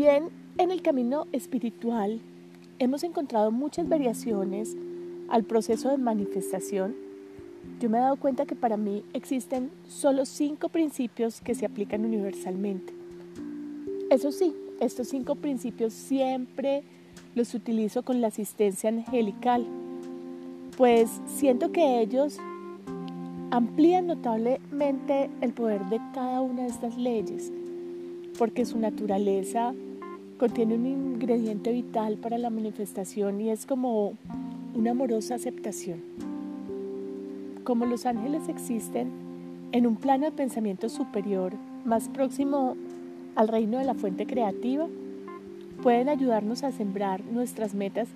[0.00, 2.20] bien en el camino espiritual
[2.78, 4.74] hemos encontrado muchas variaciones
[5.28, 6.94] al proceso de manifestación,
[7.80, 12.06] yo me he dado cuenta que para mí existen solo cinco principios que se aplican
[12.06, 12.94] universalmente.
[14.08, 16.82] Eso sí, estos cinco principios siempre
[17.34, 19.66] los utilizo con la asistencia angelical,
[20.78, 22.38] pues siento que ellos
[23.50, 27.52] amplían notablemente el poder de cada una de estas leyes,
[28.38, 29.74] porque su naturaleza
[30.40, 34.14] contiene un ingrediente vital para la manifestación y es como
[34.74, 36.00] una amorosa aceptación
[37.70, 39.12] como los ángeles existen
[39.70, 41.52] en un plano de pensamiento superior,
[41.84, 42.76] más próximo
[43.36, 44.88] al reino de la fuente creativa,
[45.80, 48.08] pueden ayudarnos a sembrar nuestras metas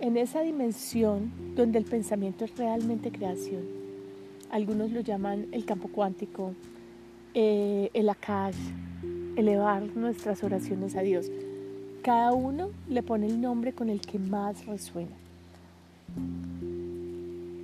[0.00, 3.62] en esa dimensión donde el pensamiento es realmente creación.
[4.50, 6.54] Algunos lo llaman el campo cuántico,
[7.34, 8.56] eh, el akash,
[9.36, 11.30] elevar nuestras oraciones a Dios.
[12.06, 15.16] Cada uno le pone el nombre con el que más resuena.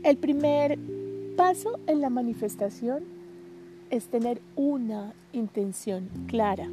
[0.02, 0.80] El primer
[1.36, 3.04] paso en la manifestación
[3.90, 6.68] es tener una intención clara.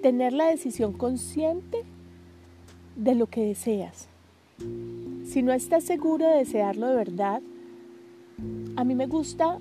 [0.00, 1.82] Tener la decisión consciente
[2.94, 4.06] de lo que deseas.
[5.24, 7.42] Si no estás seguro de desearlo de verdad,
[8.76, 9.58] a mí me gusta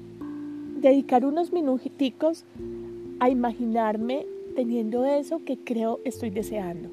[0.79, 2.45] dedicar unos minuticos
[3.19, 6.89] a imaginarme teniendo eso que creo estoy deseando.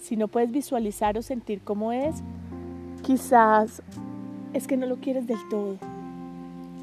[0.00, 2.16] Si no puedes visualizar o sentir cómo es,
[3.02, 3.82] quizás
[4.52, 5.76] es que no lo quieres del todo.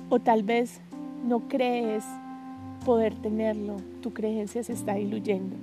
[0.10, 0.82] O tal vez
[1.26, 2.04] no crees
[2.86, 5.56] poder tenerlo, tu creencia se está diluyendo.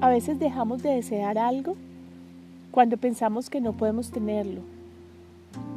[0.00, 1.76] A veces dejamos de desear algo
[2.70, 4.60] cuando pensamos que no podemos tenerlo.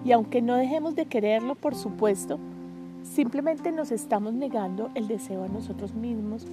[0.04, 2.40] Y aunque no dejemos de quererlo, por supuesto,
[3.04, 6.46] simplemente nos estamos negando el deseo a nosotros mismos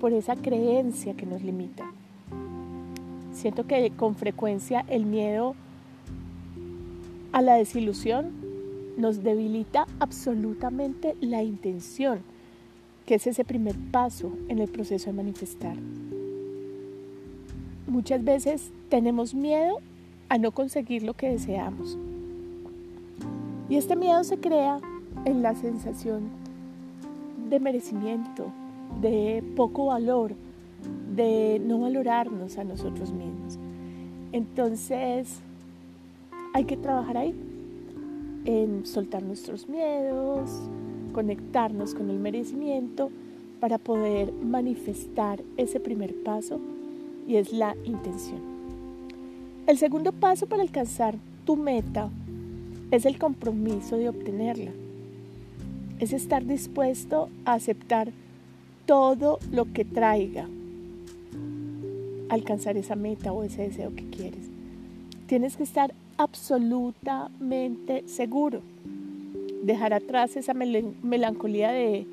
[0.00, 1.90] por esa creencia que nos limita.
[3.32, 5.54] Siento que con frecuencia el miedo
[7.32, 8.30] a la desilusión
[8.96, 12.20] nos debilita absolutamente la intención,
[13.06, 15.76] que es ese primer paso en el proceso de manifestar.
[17.86, 19.80] Muchas veces tenemos miedo
[20.28, 21.98] a no conseguir lo que deseamos.
[23.68, 24.80] Y este miedo se crea
[25.24, 26.28] en la sensación
[27.50, 28.46] de merecimiento,
[29.00, 30.34] de poco valor,
[31.14, 33.58] de no valorarnos a nosotros mismos.
[34.32, 35.40] Entonces,
[36.52, 37.34] hay que trabajar ahí,
[38.44, 40.50] en soltar nuestros miedos,
[41.12, 43.10] conectarnos con el merecimiento
[43.60, 46.60] para poder manifestar ese primer paso
[47.26, 48.40] y es la intención.
[49.66, 52.10] El segundo paso para alcanzar tu meta
[52.90, 54.72] es el compromiso de obtenerla.
[55.98, 58.12] Es estar dispuesto a aceptar
[58.86, 60.48] todo lo que traiga
[62.28, 64.50] alcanzar esa meta o ese deseo que quieres.
[65.26, 68.60] Tienes que estar absolutamente seguro.
[69.62, 72.06] Dejar atrás esa melancolía de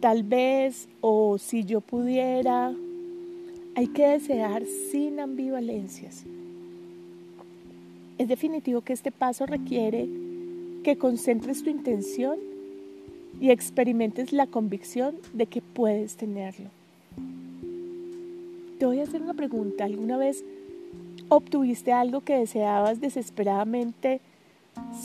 [0.00, 2.74] tal vez o si yo pudiera.
[3.76, 6.24] Hay que desear sin ambivalencias.
[8.18, 10.08] Es definitivo que este paso requiere
[10.82, 12.49] que concentres tu intención
[13.40, 16.68] y experimentes la convicción de que puedes tenerlo.
[18.78, 19.84] Te voy a hacer una pregunta.
[19.84, 20.44] ¿Alguna vez
[21.28, 24.20] obtuviste algo que deseabas desesperadamente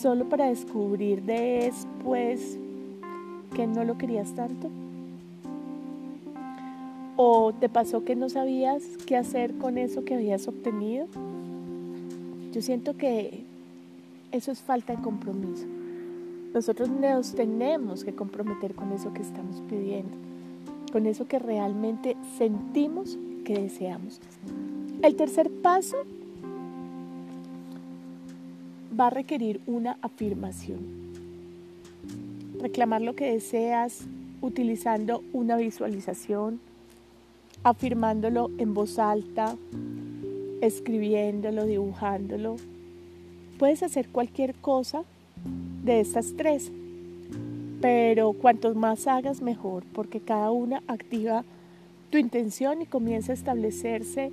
[0.02, 2.58] solo para descubrir después
[3.56, 4.70] que no lo querías tanto?
[7.18, 11.08] ¿O te pasó que no sabías qué hacer con eso que habías obtenido?
[12.52, 13.44] Yo siento que
[14.32, 15.66] eso es falta de compromiso.
[16.56, 20.16] Nosotros nos tenemos que comprometer con eso que estamos pidiendo,
[20.94, 24.22] con eso que realmente sentimos que deseamos.
[25.02, 25.98] El tercer paso
[28.98, 30.80] va a requerir una afirmación.
[32.62, 34.06] Reclamar lo que deseas
[34.40, 36.62] utilizando una visualización,
[37.64, 39.58] afirmándolo en voz alta,
[40.62, 42.56] escribiéndolo, dibujándolo.
[43.60, 45.04] Puedes hacer cualquier cosa
[45.84, 46.72] de estas tres,
[47.82, 51.44] pero cuantos más hagas mejor, porque cada una activa
[52.10, 54.32] tu intención y comienza a establecerse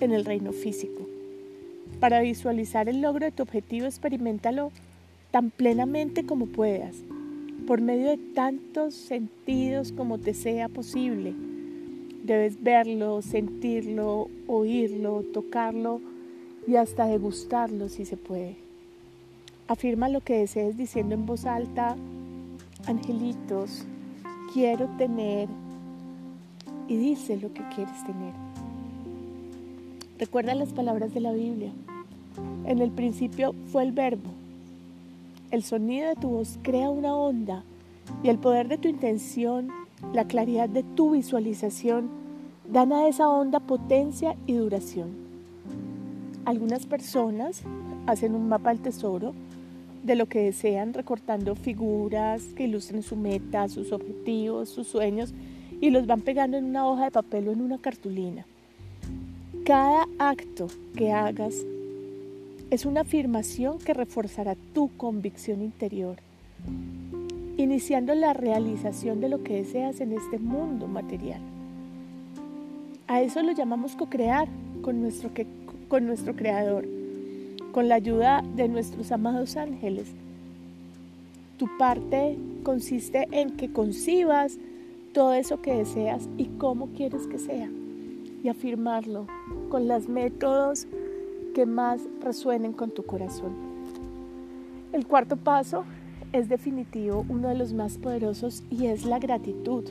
[0.00, 1.06] en el reino físico.
[2.00, 4.70] Para visualizar el logro de tu objetivo, experimentalo
[5.30, 6.96] tan plenamente como puedas,
[7.66, 11.34] por medio de tantos sentidos como te sea posible.
[12.24, 16.00] Debes verlo, sentirlo, oírlo, tocarlo
[16.66, 18.67] y hasta degustarlo si se puede.
[19.68, 21.94] Afirma lo que desees diciendo en voz alta,
[22.86, 23.84] angelitos,
[24.54, 25.46] quiero tener
[26.88, 28.32] y dice lo que quieres tener.
[30.18, 31.70] Recuerda las palabras de la Biblia.
[32.64, 34.30] En el principio fue el verbo.
[35.50, 37.62] El sonido de tu voz crea una onda
[38.22, 39.68] y el poder de tu intención,
[40.14, 42.08] la claridad de tu visualización,
[42.70, 45.10] dan a esa onda potencia y duración.
[46.46, 47.62] Algunas personas
[48.06, 49.34] hacen un mapa del tesoro
[50.02, 55.34] de lo que desean, recortando figuras que ilustren su meta, sus objetivos, sus sueños
[55.80, 58.46] y los van pegando en una hoja de papel o en una cartulina.
[59.64, 61.54] Cada acto que hagas
[62.70, 66.16] es una afirmación que reforzará tu convicción interior,
[67.56, 71.40] iniciando la realización de lo que deseas en este mundo material.
[73.06, 74.48] A eso lo llamamos co-crear
[74.82, 75.30] con nuestro,
[75.88, 76.97] con nuestro creador
[77.72, 80.08] con la ayuda de nuestros amados ángeles.
[81.58, 84.58] Tu parte consiste en que concibas
[85.12, 87.68] todo eso que deseas y cómo quieres que sea
[88.42, 89.26] y afirmarlo
[89.68, 90.86] con los métodos
[91.54, 93.52] que más resuenen con tu corazón.
[94.92, 95.84] El cuarto paso
[96.32, 99.84] es definitivo, uno de los más poderosos y es la gratitud.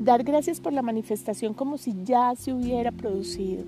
[0.00, 3.64] Dar gracias por la manifestación como si ya se hubiera producido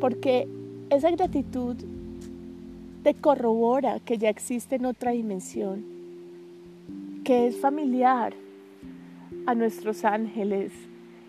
[0.00, 0.48] porque
[0.90, 1.76] esa gratitud
[3.02, 5.84] te corrobora que ya existe en otra dimensión,
[7.24, 8.34] que es familiar
[9.46, 10.72] a nuestros ángeles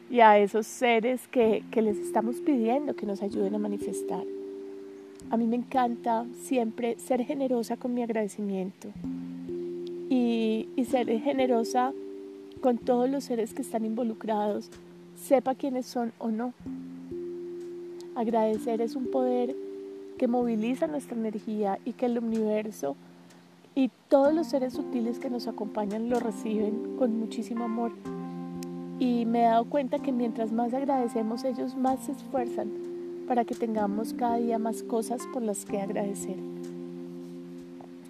[0.09, 4.23] y a esos seres que, les estamos pidiendo que nos ayuden a manifestar.
[5.29, 8.89] A mí me encanta siempre ser generosa con mi agradecimiento
[10.09, 11.93] y, y ser generosa
[12.61, 14.69] con todos los seres que están involucrados,
[15.15, 16.53] sepa quiénes son o no.
[18.19, 19.55] Agradecer es un poder
[20.17, 22.97] que moviliza nuestra energía y que el universo
[23.75, 27.93] y todos los seres sutiles que nos acompañan lo reciben con muchísimo amor.
[28.99, 32.69] Y me he dado cuenta que mientras más agradecemos, ellos más se esfuerzan
[33.25, 36.35] para que tengamos cada día más cosas por las que agradecer.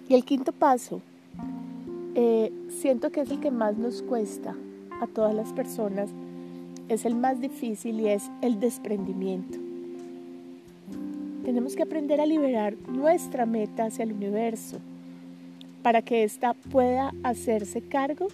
[0.08, 1.02] Y el quinto paso,
[2.16, 4.56] eh, siento que es el que más nos cuesta
[5.00, 6.10] a todas las personas,
[6.88, 9.59] es el más difícil y es el desprendimiento.
[11.50, 14.78] Tenemos que aprender a liberar nuestra meta hacia el universo
[15.82, 18.28] para que ésta pueda hacerse cargo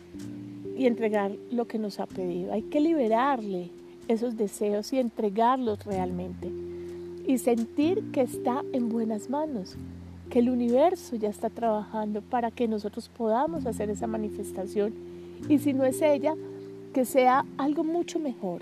[0.77, 2.53] y entregar lo que nos ha pedido.
[2.53, 3.71] Hay que liberarle
[4.07, 6.53] esos deseos y entregarlos realmente
[7.27, 9.79] y sentir que está en buenas manos,
[10.29, 14.93] que el universo ya está trabajando para que nosotros podamos hacer esa manifestación
[15.49, 16.35] y si no es ella,
[16.93, 18.61] que sea algo mucho mejor.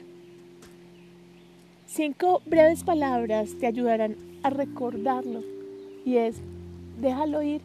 [1.86, 5.42] Cinco breves palabras te ayudarán a recordarlo
[6.04, 6.36] y es
[7.00, 7.62] déjalo ir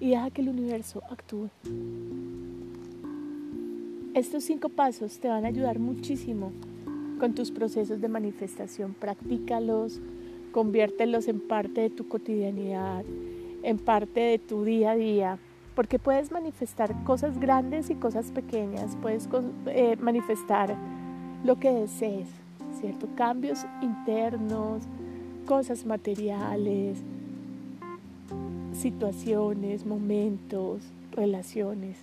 [0.00, 1.48] y deja que el universo actúe.
[4.14, 6.50] Estos cinco pasos te van a ayudar muchísimo
[7.20, 8.94] con tus procesos de manifestación.
[8.94, 10.00] Practícalos,
[10.50, 13.04] conviértelos en parte de tu cotidianidad,
[13.62, 15.38] en parte de tu día a día,
[15.76, 19.28] porque puedes manifestar cosas grandes y cosas pequeñas, puedes
[19.66, 20.74] eh, manifestar
[21.44, 22.28] lo que desees,
[22.80, 23.08] ¿cierto?
[23.14, 24.82] Cambios internos,
[25.52, 26.96] cosas materiales,
[28.72, 30.80] situaciones, momentos,
[31.14, 31.98] relaciones.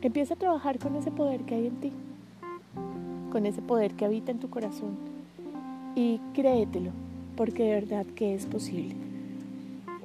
[0.00, 1.92] Empieza a trabajar con ese poder que hay en ti,
[3.30, 4.96] con ese poder que habita en tu corazón
[5.94, 6.92] y créetelo,
[7.36, 8.96] porque de verdad que es posible.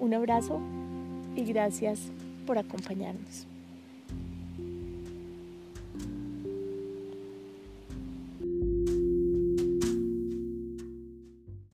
[0.01, 0.59] Un abrazo
[1.37, 2.11] y gracias
[2.45, 3.47] por acompañarnos.